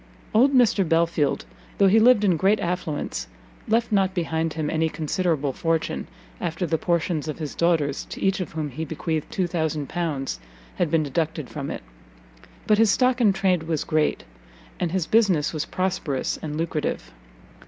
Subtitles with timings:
[0.33, 1.45] Old Mr Belfield,
[1.77, 3.27] though he lived in great affluence,
[3.67, 6.07] left not behind him any considerable fortune,
[6.39, 10.39] after the portions of his daughters, to each of whom he bequeathed L2000,
[10.77, 11.83] had been deducted from it.
[12.65, 14.23] But his stock in trade was great,
[14.79, 17.11] and his business was prosperous and lucrative.